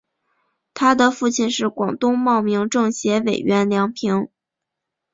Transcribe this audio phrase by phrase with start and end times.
[0.73, 4.29] 她的父亲是广东茂名政协委员梁平。